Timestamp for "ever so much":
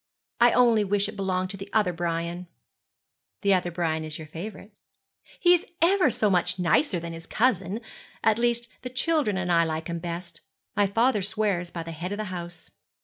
5.79-6.57